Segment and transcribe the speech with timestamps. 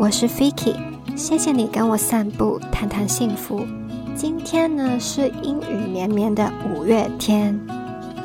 [0.00, 0.74] 我是 Vicky，
[1.14, 3.66] 谢谢你跟我散步，谈谈幸福。
[4.16, 7.60] 今天呢是阴雨绵绵的五月天，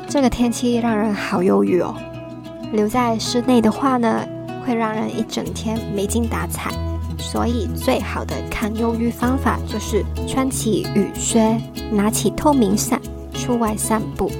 [0.08, 1.94] 这个天气让人好忧郁哦。
[2.72, 4.26] 留在室内的话呢，
[4.64, 6.72] 会让人一整天没精打采。
[7.18, 11.60] 所以最好的抗忧郁方法就是穿起雨靴，
[11.92, 12.98] 拿起透明伞，
[13.34, 14.30] 出外散步，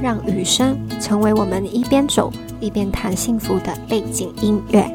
[0.00, 4.88] 让雨声成为我们一边走一边谈幸福的背景音乐。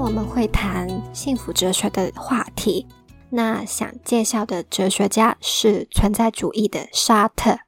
[0.00, 2.86] 我们会谈幸福哲学的话题。
[3.30, 7.58] 那想介绍的哲学家是存在主义的沙特。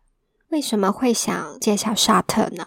[0.48, 2.64] 为什么会想介绍沙特呢？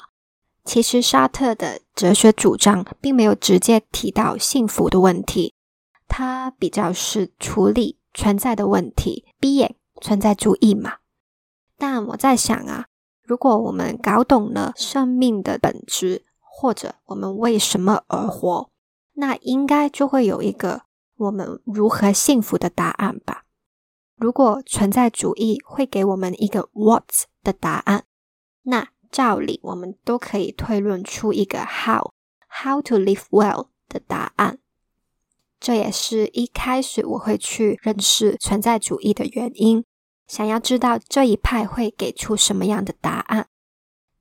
[0.66, 5.53] 其实沙特的哲学主张并没有直接提到幸福的问题，
[6.09, 10.97] 他比较是处理存在的问题，being 存在主义嘛。
[11.78, 12.86] 但我在想啊，
[13.23, 18.69] 如果我们搞懂了生命的本质，或者我们为什么而活，
[19.14, 20.83] 那应该就会有一个
[21.16, 23.45] 我们如何幸福的答案吧。
[24.16, 27.03] 如果存在主义会给我们一个 what
[27.44, 28.06] 的答案，
[28.64, 32.14] 那照理我们都可以推论出一个 how
[32.50, 34.59] how to live well 的答案。
[35.59, 39.86] 这也是一开始我会去认识存在主义的原因，
[40.28, 43.47] 想要知道这一派会给出什么样的答案。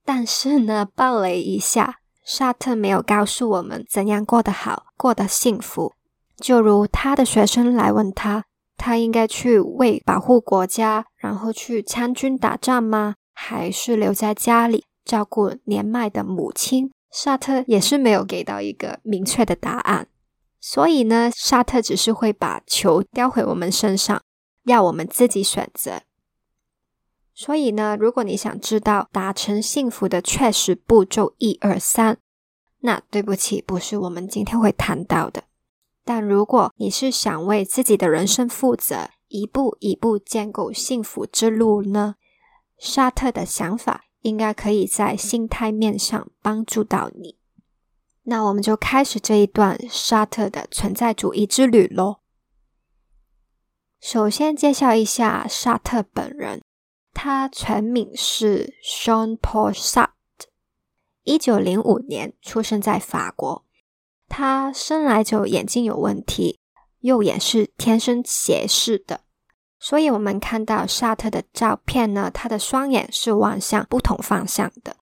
[0.05, 5.95] 但是呢，暴雷一下，沙特没有告诉我们怎样过得好，过得幸福。
[6.37, 8.45] 就如他的学生来问他，
[8.77, 13.14] 他应该去为保护国家，然后去参军打仗吗？
[13.34, 20.09] 还是留在家里照顾年迈的母亲，沙特也是没有给到一个明确的答案。
[20.61, 24.23] 所以呢，沙特只是会把球叼回我们身上，
[24.64, 26.03] 要我们自己选择。
[27.43, 32.19] 所以呢，如果你想知道达成幸福的确实步骤一二三，
[32.83, 35.42] 那对不起，不是我们今天会谈到的。
[36.05, 42.14] 但如果你是想为自己的人生负责，一步一步建构幸福之路呢？
[42.79, 47.39] 沙特的想法应该可以在心态面上帮助到你。
[48.23, 52.19] 那我们就开始这一段沙特的存在主义之旅喽。
[54.01, 56.63] 首先介绍一下沙特本人，
[57.14, 60.08] 他全名是 Sean Paul Sartre，
[61.23, 63.64] 一九零五年出生在法国。
[64.28, 66.61] 他生来就眼睛有问题，
[67.00, 69.20] 右眼是天生斜视的。
[69.78, 74.96] 所以，我们看到沙特的照片呢，他的双眼是望向不同方向的。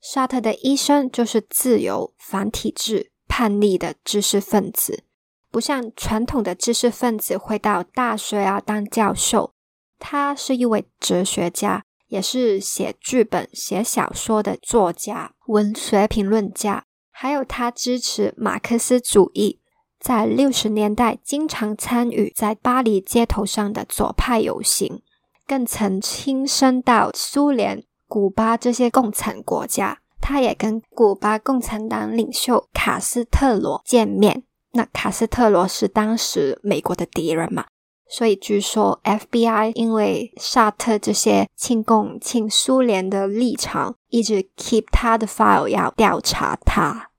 [0.00, 5.04] 沙特的医生就是自由、反体制、叛逆的知识分子，
[5.50, 9.54] 不像传统的知识分子会到大学啊当教授。
[9.98, 19.60] 他是一位哲学家，也是写剧本、写小说的作家、文学评论家，还有他支持马克思主义。
[20.00, 25.02] 在六十年代，经常参与在巴黎街头上的左派游行，
[25.46, 29.98] 更曾亲身到苏联、古巴这些共产国家。
[30.20, 34.44] 他也跟古巴共产党领袖卡斯特罗见面。
[34.72, 37.66] 那卡斯特罗是当时美国的敌人嘛？
[38.10, 47.10] 所以据说 FBI 因为沙特这些亲共、亲苏联的立场，一直 keep 他的 file 要调查他。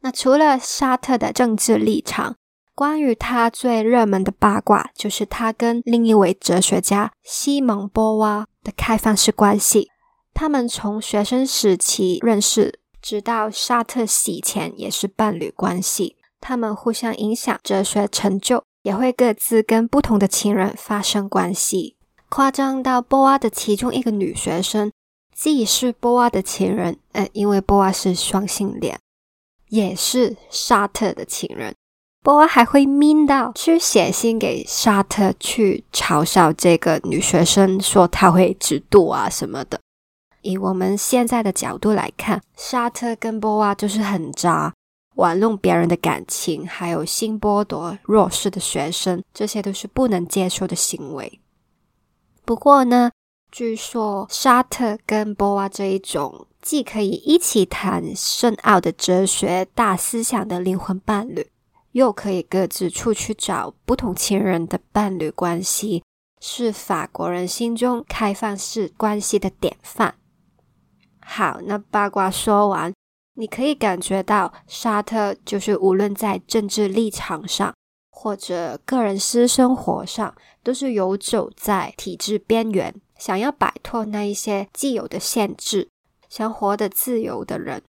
[0.00, 2.36] 那除了沙特的政治立场，
[2.74, 9.88] 关于他最热门的八卦就是他跟另一位哲学家西蒙波娃的开放式关系。
[10.32, 16.16] 他们从学生时期认识，直到沙特死前也是伴侣关系。
[16.38, 21.96] 他们互相影响哲学成就，也会各自跟不同的情人发生关系。
[22.28, 24.92] 夸张到波娃的其中一个女学生，
[25.34, 28.96] 既是波娃的情人，呃，因为波娃是双性恋。
[29.70, 31.74] 也是沙特的情人，
[32.22, 39.80] 波娃还会 mean 到去写信给沙特，去嘲笑这个女学生，说她会嫉妒啊什么的。
[40.42, 44.72] 以我们现在的角度来看，沙特跟波娃就是很渣，
[45.16, 51.40] 玩弄别人的感情，还有性剥夺弱势的学生，这些都是不能接受的行为。
[52.46, 53.10] 不过呢，
[53.50, 56.46] 据说沙特跟波娃这一种。
[56.62, 61.48] 既可以一起谈深奥的哲学大思想的灵魂伴侣，
[61.92, 66.02] 又可以各自出去找不同情人的伴侣关系，
[66.40, 70.16] 是法国人心中开放式关系的典范。
[71.20, 72.92] 好，那八卦说完，
[73.36, 77.74] 你可以感觉到沙特就是无论在政治立场上，
[78.10, 85.88] 或者个人私生活上，都是游走在体制边缘，想要摆脱那一些既有的限制。
[86.28, 87.82] 想活得自由的人，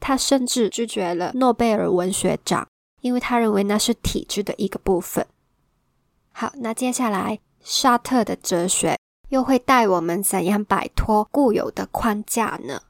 [0.00, 2.66] 他甚至拒绝了诺贝尔文学奖，
[3.02, 5.26] 因为他认为那是体制的一个部分。
[6.32, 8.98] 好，那接下来沙特的哲学
[9.28, 12.80] 又会带我们怎样摆脱固有的框架呢？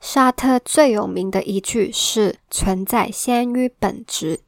[0.00, 4.40] 沙特最有名的一句是“存在先于本质”。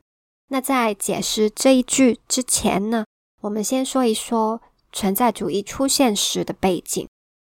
[0.48, 3.04] 那在解释这一句之前呢，
[3.42, 4.60] 我们先说一说
[4.92, 7.06] 存在主义出现时的背景。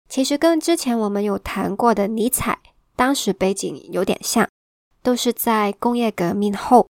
[0.08, 2.58] 其实跟之前我们有谈过的尼采。
[2.96, 4.46] 当时背景有点像，
[5.02, 6.86] 都是在工业革命后、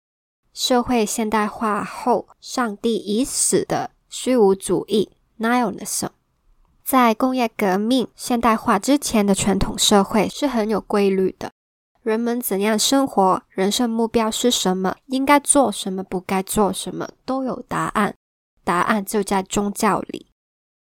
[0.53, 6.09] 社会现代化后，上帝已死的虚无主义 （Nihilism）。
[6.91, 11.53] 在工业革命现代化之前的传统社会是很有规律的，
[12.03, 18.17] 人们怎样生活、人生目标是什么、应该做什么、不该做什么，都有答案。
[18.65, 20.27] 答案就在宗教里。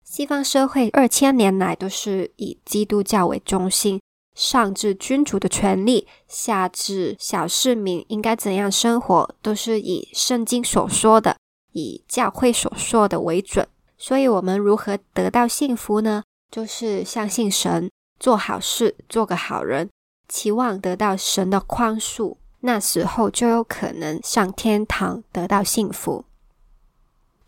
[0.04, 3.98] 西方社会二千年来都是以基督教为中心。
[4.34, 11.38] 上至君主的权利，下至小市民应该怎样生活，都是以圣经所说的、
[11.72, 13.66] 以教会所说的为准。
[13.98, 16.22] 所以，我们如何得到幸福呢？
[16.50, 17.90] 就是相信神，
[18.20, 19.88] 做好事，做个好人，
[20.28, 26.24] 期望得到神的宽恕，那时候就有可能上天堂，得到幸福。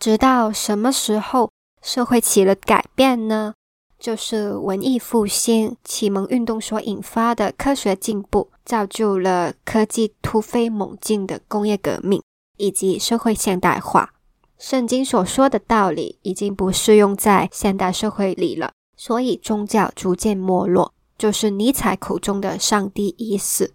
[0.01, 1.51] 直到什么时候
[1.83, 3.55] 社会起了改变呢？
[3.99, 12.23] 就是文艺复兴、启蒙运动所引发的科学进步，造就了科技突飞猛进的工业革命
[12.57, 14.15] 以及社会现代化。
[14.59, 23.73] 圣经所说的道理已经不适用在现代社会里了，所以宗教逐渐没落，就是尼采口中的“上帝已死”。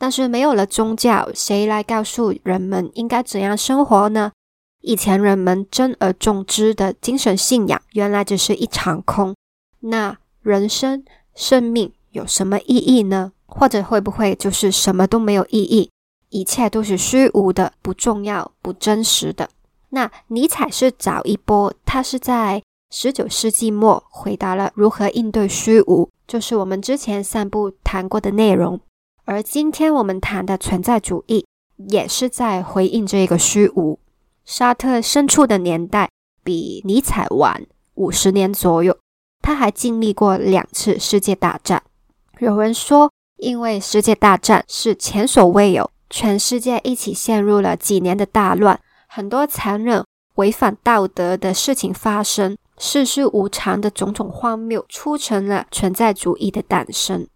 [0.00, 4.32] 但是没有了宗教，谁来告诉人们应该怎样生活呢？
[4.80, 9.34] 以前人们珍而重之的精神信仰，原来只是一场空。
[9.80, 13.32] 那人生、生命有什么意义呢？
[13.44, 15.90] 或者会不会就是什么都没有意义，
[16.30, 19.50] 一切都是虚无的、不重要、不真实的？
[19.90, 28.80] 那尼采是早一波，他是在十九世纪末回答了如何应对虚无，就是我们之前三部谈过的内容。
[29.24, 31.44] 而今天我们谈的存在主义，
[31.88, 33.98] 也是在回应这个虚无。
[34.44, 36.08] 沙特身处的年代
[36.42, 38.96] 比尼采晚五十年左右，
[39.42, 41.82] 他还经历过两次世界大战。
[42.38, 48.80] 有人说，因为世界大战是前所未有，全世界一起陷入了几年的大乱，
[49.18, 50.04] 很多残忍、
[50.36, 57.26] 违反道德的事情发生，世事无常的种种荒谬，促成了存在主义的诞生。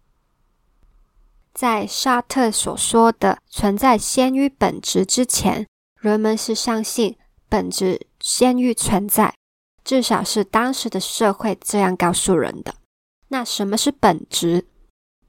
[1.53, 5.67] 在沙特所说的“存在先于本质”之前。
[5.99, 7.17] 人们是相信
[7.49, 9.35] 本质先于存在，
[9.83, 12.73] 至少是当时的社会这样告诉人的。
[13.27, 14.65] 那什么是本质？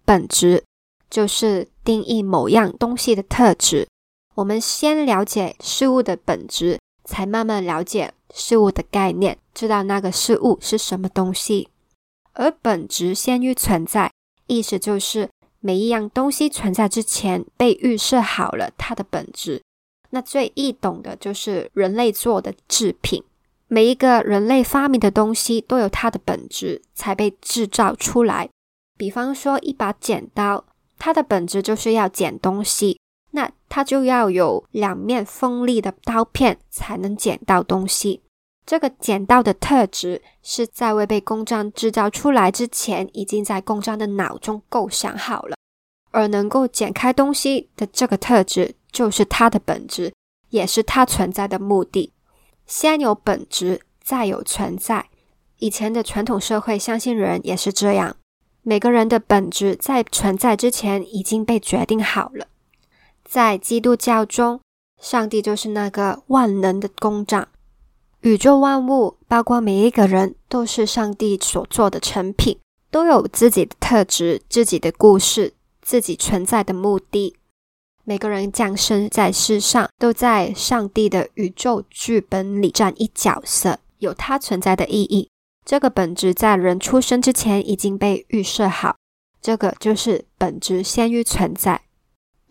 [0.05, 0.63] 本质
[1.11, 3.89] 就是定义某样东西的特质。
[4.35, 11.69] 我们先了解事物的本质，才慢慢了解事物的概念，知道那个事物是什么东西。
[12.33, 14.11] 而本质先于存在，
[14.49, 19.63] 意思就是每一样东西存在之前，被预设好了它的本质。
[20.11, 23.23] 那最易懂的就是人类做的制品，
[23.69, 28.49] 每一个人类发明的东西都有它的本质才被制造出来。
[28.99, 30.65] 比方说一把剪刀，
[30.99, 32.99] 它的本质就是要剪东西，
[33.35, 38.23] 那它就要有两面锋利的刀片才能剪到东西。
[38.65, 45.57] 这个剪刀的特质是在未被公章制造出来之前，已经在公章的脑中构想好了，
[46.13, 48.77] 而能够剪开东西的这个特质。
[48.93, 50.15] 就是它的本质，
[50.51, 52.13] 也是它存在的目的。
[52.65, 55.11] 先有本质，再有存在。
[55.59, 58.17] 以前的传统社会相信人也是这样，
[58.63, 62.47] 每个人的本质在存在之前已经被决定好了。
[63.25, 64.61] 在基督教中，
[65.01, 67.49] 上帝就是那个万能的工匠，
[68.21, 72.59] 宇宙万物，包括每一个人，都是上帝所做的成品，
[72.91, 77.37] 都有自己的特质、自己的故事、自己存在的目的。
[78.05, 85.31] 每个人降生在世上，都在上帝的宇宙剧本里占一角色，有它存在的意义。
[85.65, 88.97] 这个本质在人出生之前已经被预设好，
[89.41, 91.84] 这个就是本质先于存在。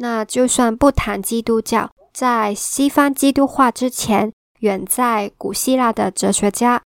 [0.03, 6.83] 那就算不谈基督教，在西方基督化之前，远在古希腊的哲学家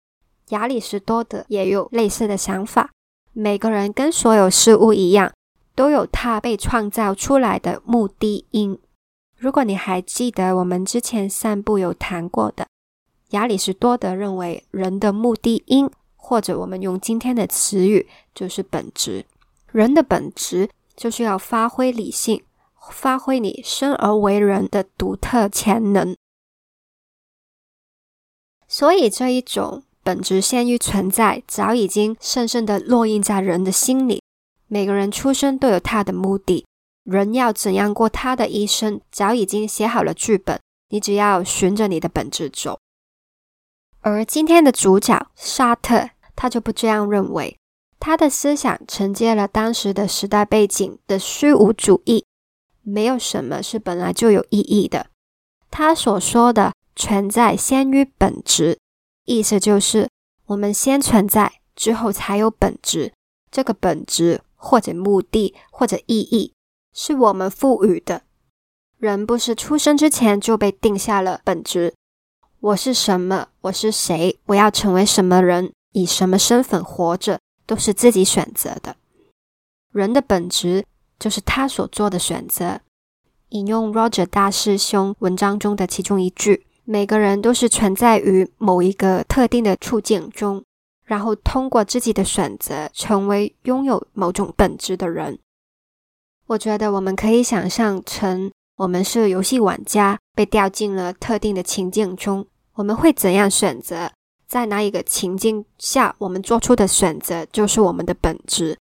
[0.48, 2.90] 亚里士多德也有类似的想法。
[3.32, 5.32] 每个人跟所有事物一样。
[5.76, 8.78] 都有他被创造出来的目的因。
[9.36, 12.66] 如果你还记得我们之前散步有谈过的，
[13.30, 19.24] 亚里士多德认为人的目的因，或者我们用今天的词语就是本质。
[19.72, 22.40] 人的本质就是要发挥理性，
[22.90, 26.16] 发挥你生而为人的独特潜能。
[28.66, 34.22] 所以这一种本质先于存在，早已经深深的烙印在人的心里。
[34.66, 36.66] 每个人出生都有他的目的，
[37.04, 42.78] 人要怎样过他的一生，早已经写好了剧本，你只要循着你的本质走。
[44.00, 47.56] 而今天的主角沙特，他就不这样认为。
[48.00, 52.26] 他的思想承接了当时的时代背景的虚无主义，
[52.84, 55.06] 没有什么是本来就有意义的。
[55.70, 58.78] 他所说的“存在先于本质”，
[59.26, 60.08] 意思就是
[60.46, 63.12] 我们先存在，之后才有本质。
[63.50, 66.52] 这个本质或者目的或者意义
[66.92, 68.22] 是我们赋予的。
[68.98, 71.94] 人不是出生之前就被定下了本质。
[72.60, 73.48] 我是什么？
[73.62, 74.38] 我是谁？
[74.46, 75.72] 我要成为什么人？
[75.92, 77.38] 以什么身份活着？
[77.66, 78.96] 都是自己选择的。
[79.90, 80.84] 人的本质
[81.18, 82.80] 就是他所做的选择。
[83.50, 90.64] 引用 Roger 大师兄文章中的其中一句：“每个人都是存在于某一个特定的处境中，
[91.04, 95.38] 然后通过自己的选择成为拥有某种本质的人。”
[96.46, 104.10] 我觉得我们可以想象成，我们是游戏玩家，被掉进了特定的情境中，我们会怎样选择？
[104.46, 108.78] 在哪一个情境下，我们做出的选择就是我们的本质。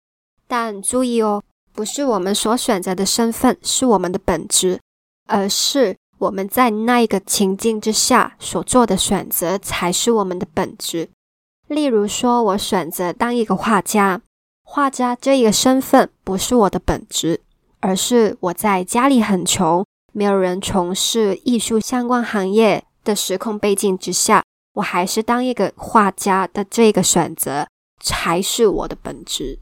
[0.48, 4.80] 但注意哦，不是我们所选择的身份是我们的本质，
[5.28, 11.10] 而是我们在那一个情境之下所做的选择才是我们的本质。
[11.68, 14.22] 例如说，我选择当一个画家，
[14.63, 17.42] 画家这一个身份不是我的本质，
[17.80, 24.44] 而是我在家里很穷，没有人从事艺术相关行业的时空背景之下。
[24.75, 27.68] 我还是当一个画家的这个选择
[28.00, 29.60] 才是我的本质。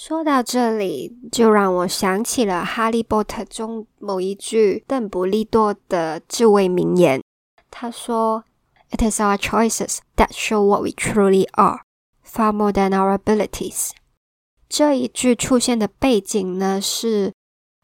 [0.00, 7.20] 说到这里，就让我想起了《哈利波特》中某一句邓布利多的智慧名言。
[7.68, 8.44] 他说
[8.92, 11.80] ：“It is our choices that show what we truly are,
[12.24, 13.90] far more than our abilities。”
[14.70, 17.32] 这一句出现的背景呢，是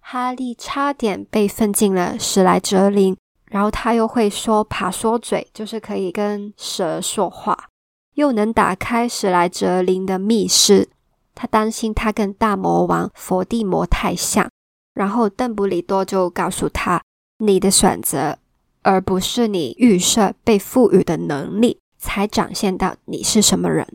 [0.00, 3.16] 哈利差点被分进了史莱哲林。
[3.46, 7.70] 然后他又会说爬梭嘴，就是可以跟蛇说话，
[8.14, 10.90] 又能打开史莱哲林的密室。
[11.34, 14.50] 他担心他跟大魔王佛地魔太像，
[14.94, 17.02] 然后邓布利多就告诉他
[17.38, 18.38] ：“你的选择，
[18.82, 23.86] 而不是你预设被赋予的能力，才展现到你是什么人。”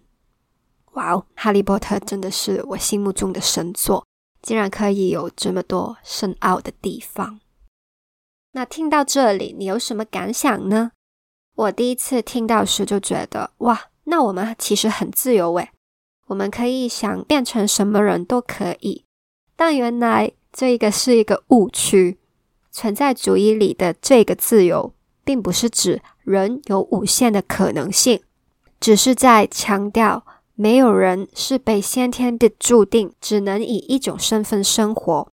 [0.93, 4.05] 哇哦，哈利波特真的是我心目中的神作，
[4.41, 7.39] 竟然可以有这么多深奥的地方。
[8.51, 10.91] 那听到这里，你有什么感想呢？
[11.55, 15.69] 我第一次听到时就觉得，哇，那我们其实很自由诶，
[16.29, 19.03] 我们可以想变成什么人都可以。
[19.55, 22.17] 但原来这一个是一个误区。
[22.71, 24.93] 存在主义里的这个自由，
[25.23, 28.21] 并不是指人有无限的可能性，
[28.79, 35.27] 只是在强调没有人是被先天的注定只能以一种身份生活。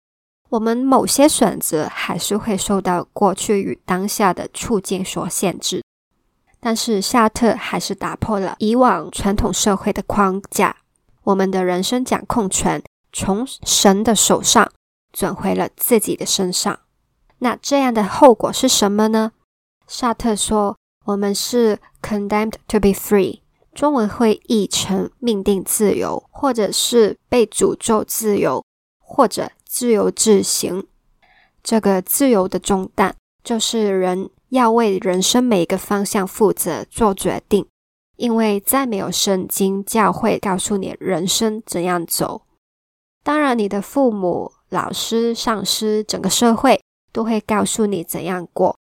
[0.51, 5.83] 我们某些选择还是会受到过去与当下的处境所限制，
[6.61, 10.77] 但是夏特还是打破了以往传统社会的框架，
[11.25, 14.73] 我们的人生掌控权从神的手上
[15.13, 16.81] 转回了自己的身上。
[17.39, 19.33] 那这样的后果是什么呢？
[19.87, 23.41] 夏特说：“我们是 condemned to be free，
[23.75, 28.65] 中文会译成命定自由，或者是被诅咒自由，
[28.99, 30.87] 或者。”自由自行，
[31.61, 37.67] 这个自由的重担就是人要为人生每一个方向负责做决定，
[38.17, 42.43] 因为再没有圣经教会告诉你人生怎样走。
[43.23, 46.81] 当然，你的父母、老师、上司、整个社会
[47.13, 48.77] 都会告诉你怎样过。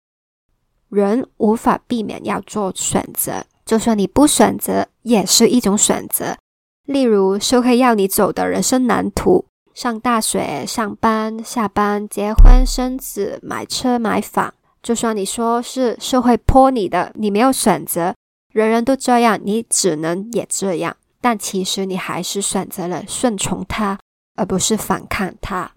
[0.90, 6.38] 人无法避免要做选择，就算你不选择，也是一种选择。
[6.86, 9.46] 例如，社会要你走的人生蓝图。
[9.74, 18.14] 上大学、上班、下班、结婚、生子、买车、买房，就算你说是社会泼你的，你没有选择，
[18.52, 20.98] 人人都这样，你只能也这样。
[21.20, 24.00] 但其实你还是选择了顺从他，
[24.36, 25.74] 而不是反抗他。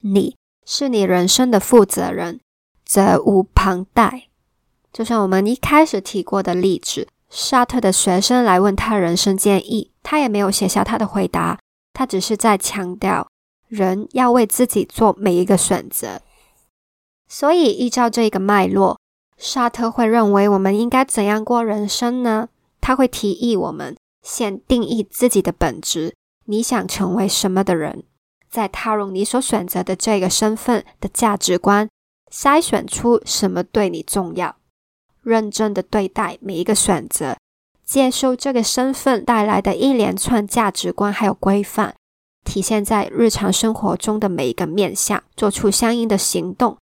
[0.00, 2.40] 你是你人生的负责人，
[2.84, 4.28] 责无旁贷。
[4.92, 11.58] 就像我们一开始提过的例子，沙特的学生来问他人生建议，他也没有写下他的回答。
[11.92, 13.28] 他只是在强调，
[13.68, 16.20] 人要为自己做每一个选择。
[17.28, 18.98] 所以，依照这个脉络，
[19.38, 22.48] 沙特会认为我们应该怎样过人生呢？
[22.80, 26.14] 他会提议我们先定义自己的本质，
[26.46, 28.02] 你想成为什么的人，
[28.50, 31.88] 再套用你所选择的这个身份的价值观，
[32.32, 34.56] 筛选出什么对你重要，
[35.22, 37.36] 认真的对待每一个选择，
[37.84, 41.94] 接受这个身份带来的一连串价值观还有规范，
[42.44, 46.76] 体现在日常生活中的每一个面向，做出相应的行动，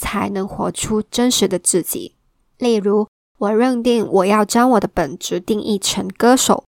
[0.00, 2.14] 才能活出真实的自己。
[2.56, 3.06] 例如，
[3.38, 6.64] 我认定我要将我的本质定义成歌手。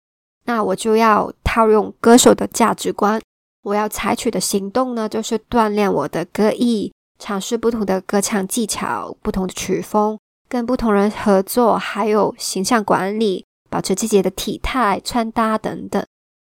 [0.46, 3.20] 那我就要套用歌手的价值观，
[3.62, 10.18] 我要采取的行动呢，就是锻炼我的歌艺，尝试不同的歌唱技巧、不同的曲风，
[10.48, 16.04] 跟不同人合作，还有形象管理，保持自己的体态、穿搭等等，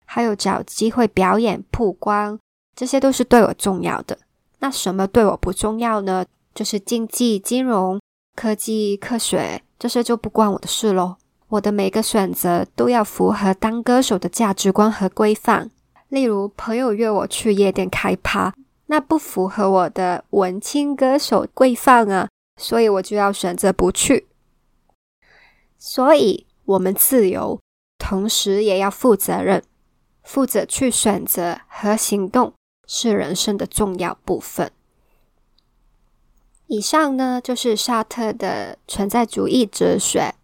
[0.04, 2.40] 还有找机会表演、曝光，
[2.74, 4.18] 这些都是对我重要的。
[4.58, 6.24] 那什么对我不重要呢？
[6.54, 8.00] 就是经济、金融、
[8.36, 11.16] 科技、科学，这些就不关我的事喽。
[11.48, 15.70] 我的每个选择都要符合当歌手的价值观和规范。
[16.08, 18.54] 例如，朋友约我去夜店开趴，
[18.86, 22.28] 那不符合我的文青歌手规范啊，
[22.60, 24.28] 所以我就要选择不去。
[25.76, 27.60] 所以，我们自由，
[27.98, 29.62] 同时也要负责任，
[30.22, 32.52] 负责去选择和行动，
[32.86, 34.70] 是人生的重要部分。
[36.66, 40.34] 以上呢，就是沙特的存在主义哲学。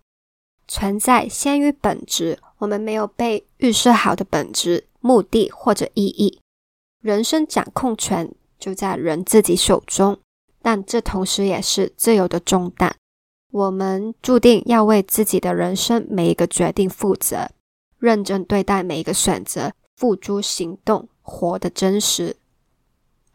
[0.69, 6.39] 存在先于本质，我们没有被预设好的本质、目的或者意义。
[7.00, 10.19] 人生掌控权就在人自己手中，
[10.62, 12.95] 但这同时也是自由的重担。
[13.50, 17.50] 我们注定要为自己的人生每一个决定负责，
[17.99, 22.37] 认真对待每一个选择，付诸行动，活得真实。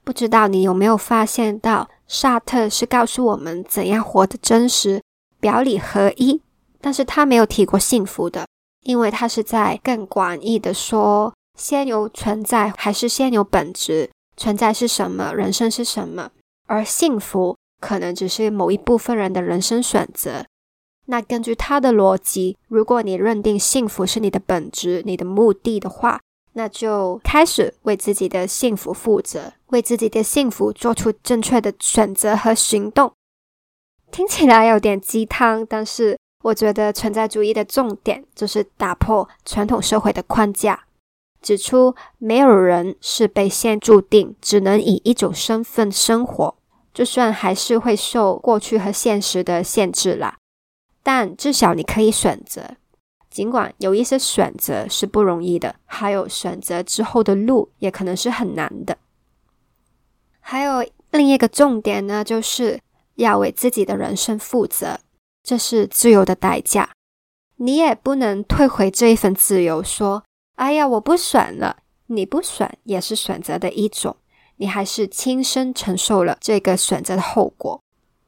[0.05, 5.01] 不知道你有没有发现到，沙特是告诉我们怎样活得真实，
[5.39, 6.39] 表里合一。
[6.79, 8.45] 但是他没有提过幸福的，
[8.83, 14.11] 因为他是在更广义的说，先有存在还是先有本质？
[14.37, 15.33] 存在是什么？
[15.33, 16.29] 人生是什么？
[16.67, 20.45] 而幸福可能只是某一部分人的人生选择。
[21.07, 26.19] 那根据他的逻辑，如果你认定幸福是你的本质、你的目的的话，
[26.55, 33.13] 那就开始为自己的幸福负责，为自己的幸福做出正确的选择和行动。
[34.11, 36.17] 听起来有点鸡汤，但是。
[36.43, 40.85] 我觉得存在主义的重点就是打破传统社会的框架，
[41.41, 46.55] 指出没有人是被先注定只能以一种身份生活，
[46.93, 50.37] 就算还是会受过去和现实的限制啦，
[51.01, 52.75] 但至少你可以选择。
[53.35, 58.97] 尽管有一些选择是不容易的，还有选择之后的路也可能是很难的。
[60.39, 62.79] 还有另一个重点呢，就是
[63.15, 65.01] 要为自己的人生负责。
[65.43, 66.93] 这是自由的代价，
[67.57, 70.23] 你也不能退回这一份自由，说
[70.55, 74.15] ：“哎呀，我不选了。”你不选也是选择的一种，
[74.55, 77.81] 你还是亲身承受了这个选择的后果。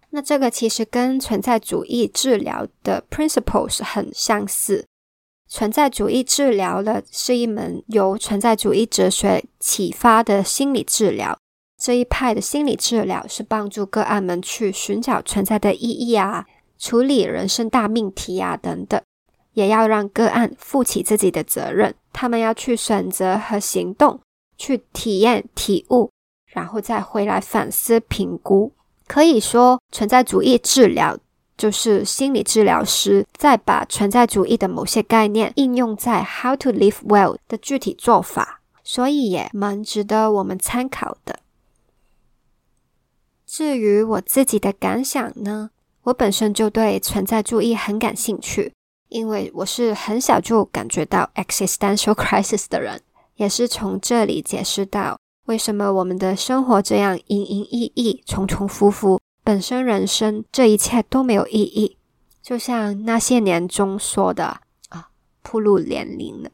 [0.09, 4.85] 那这个其实跟存在主义治疗的 principles 很相似。
[5.47, 11.37] 存在主义治疗呢，是一门由存在主义哲学启发的心理治疗。
[11.81, 16.45] 这一派的心理治疗是帮助个案们去寻找存在的意义啊。
[16.79, 19.01] 处理人生大命题啊，等等，
[19.53, 21.95] 也要让个案负起自己的责任。
[22.13, 24.19] 他们要去选择和行动，
[24.57, 26.11] 去体验、体悟，
[26.45, 28.71] 然后再回来反思、评估。
[29.07, 31.17] 可以说，存在主义治疗
[31.57, 41.39] 就是心理治疗师在把存在主义的某些概念应用在 How to Live Well 的具体做法，所以也蛮值得我们参考的。
[43.45, 45.71] 至于我自己的感想呢？
[46.03, 48.71] 我本身就对存在主义很感兴趣，
[49.09, 53.01] 因为我是很小就感觉到 existential crisis 的人，
[53.35, 61.95] 也是从这里解释到为什么我们的生活这样营营役役、重重复复，本身人生这一切都没有意义。
[62.43, 65.07] 就像那些年中说的啊，
[65.41, 66.49] 铺路年龄了，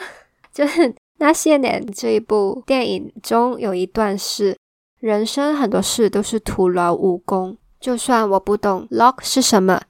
[0.50, 4.56] 就是那些年这一部电影中有一段是，
[5.00, 7.58] 人生很多事都是徒劳无功。
[7.78, 9.82] 就算我不懂 lock 是什么，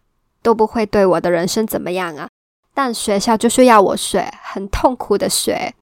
[0.43, 2.29] 都不会对我的人生怎么样啊！
[2.75, 5.73] 但学校就是要我学，很痛苦的学，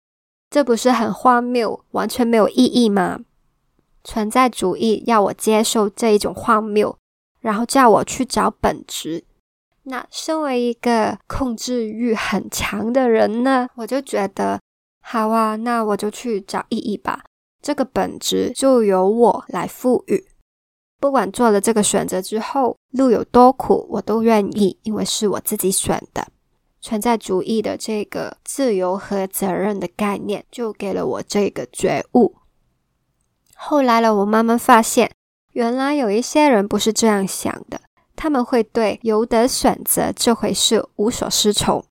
[0.51, 3.21] 这不是很荒谬，完全没有意义吗？
[4.09, 6.97] 存在主义要我接受这一种荒谬，
[7.41, 9.23] 然后叫我去找本质。
[9.83, 14.59] 那身为一个控制欲很强的人呢，我就觉得
[15.03, 17.23] 好啊，那我就去找意义吧。
[17.61, 20.27] 这个本质就由我来赋予。
[20.99, 26.27] 不管做了这个选择之后，路有多苦，我都愿意，因为是我自己选的。
[26.81, 32.37] 存在主义的这个自由和责任的概念，就给了我这个觉悟。
[33.61, 35.11] 后来了，我慢慢发现，
[35.53, 37.81] 原来有一些人不是这样想的，
[38.15, 41.85] 他们会对有得选择这回事无所适从，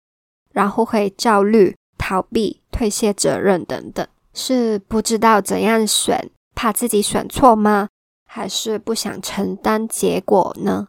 [0.53, 7.89] 然后会焦虑、逃避、推卸责任等等，是不知道怎样选，怕自己选错吗？
[8.25, 10.88] 还是不想承担结果呢？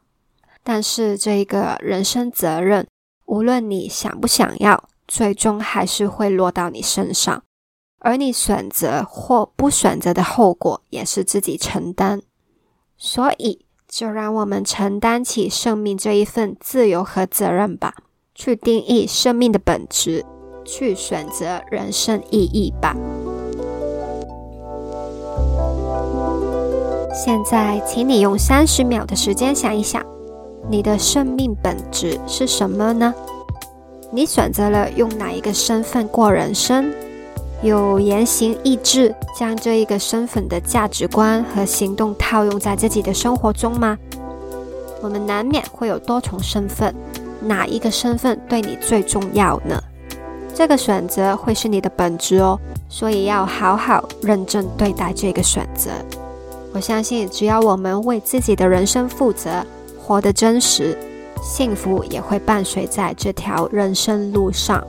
[0.62, 2.86] 但是这一个人生责任。
[3.26, 7.42] 无论你想不想要，最终还是会落到你身上，
[7.98, 12.22] 而你选择或不选择的后果也是自己承担。
[12.96, 17.94] 所以，就让我们承担起生命这一份自由和责任吧，
[18.34, 20.24] 去定义生命的本质，
[20.64, 22.96] 去选择人生意义吧。
[27.14, 30.04] 现在，请你用三十秒的时间想一想。
[30.70, 33.14] 你的生命本质是什么呢？
[34.12, 36.92] 你选择了用哪一个身份过人生？
[37.62, 43.98] 有言行一致，将这一个身份的价值观和行动套用在自己的生活中吗？
[45.00, 46.94] 我们难免会有多重身份，
[47.40, 49.82] 哪一个身份对你最重要呢？
[50.54, 55.90] 这个选择会是你的本质哦，所以要好好认真对待这个选择。
[56.72, 59.64] 我相信，只要我们为自己的人生负责。
[60.00, 60.96] 活得真实，
[61.42, 64.82] 幸福也会伴随在这条人生路上。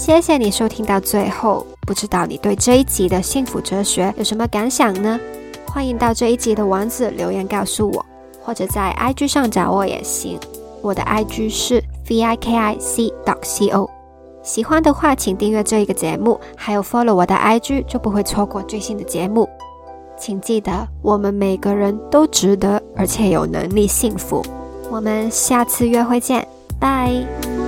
[0.00, 5.20] 谢谢你收听到最后，不知道你对这一集的幸福哲学有什么感想呢？
[5.66, 8.06] 欢迎到这一集的网址留言告诉我，
[8.42, 10.40] 或者在 IG 上找我也行。
[10.80, 13.90] 我的 IG 是 V I K I C D O C O。
[14.42, 19.46] 喜欢的话，请订阅这一个节目，还有 follow 我的 IG，就不会错过最新的节目。
[20.18, 24.42] 请记得，我们每个人都值得，而且有能力幸福。
[24.90, 27.59] 我们下次约会见，拜。